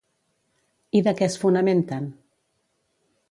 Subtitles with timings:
[0.99, 2.09] I de què es fonamenten?